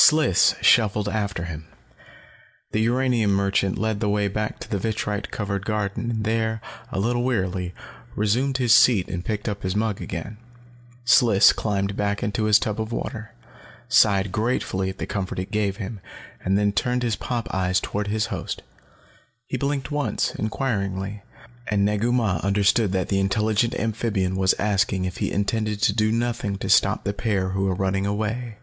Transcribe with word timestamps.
Sliss 0.00 0.54
shuffled 0.62 1.08
after 1.08 1.44
him. 1.46 1.66
The 2.70 2.80
uranium 2.80 3.32
merchant 3.32 3.76
led 3.76 4.00
the 4.00 4.08
way 4.08 4.28
back 4.28 4.58
to 4.60 4.70
the 4.70 4.78
vitrite 4.78 5.30
covered 5.30 5.66
garden 5.66 6.10
and 6.10 6.24
there, 6.24 6.62
a 6.90 6.98
little 7.00 7.24
wearily, 7.24 7.74
resumed 8.14 8.56
his 8.56 8.72
seat 8.74 9.08
and 9.08 9.24
picked 9.24 9.50
up 9.50 9.62
his 9.64 9.76
mug 9.76 10.00
again. 10.00 10.38
Sliss 11.04 11.52
climbed 11.52 11.94
back 11.96 12.22
into 12.22 12.44
his 12.44 12.58
tub 12.60 12.80
of 12.80 12.90
water, 12.90 13.32
sighed 13.88 14.32
gratefully 14.32 14.88
at 14.88 14.96
the 14.96 15.04
comfort 15.04 15.40
it 15.40 15.50
gave 15.50 15.76
him, 15.76 16.00
and 16.42 16.56
then 16.56 16.72
turned 16.72 17.02
his 17.02 17.16
pop 17.16 17.52
eyes 17.52 17.78
toward 17.78 18.06
his 18.06 18.26
host. 18.26 18.62
He 19.46 19.58
blinked 19.58 19.90
once, 19.90 20.34
inquiringly, 20.36 21.22
and 21.66 21.84
Negu 21.84 22.12
Mah 22.12 22.38
understood 22.42 22.92
that 22.92 23.08
the 23.08 23.20
intelligent 23.20 23.74
amphibian 23.74 24.36
was 24.36 24.54
asking 24.60 25.04
if 25.04 25.18
he 25.18 25.30
intended 25.32 25.82
to 25.82 25.92
do 25.92 26.10
nothing 26.12 26.56
to 26.58 26.70
stop 26.70 27.04
the 27.04 27.12
pair 27.12 27.50
who 27.50 27.64
were 27.66 27.74
running 27.74 28.06
away. 28.06 28.56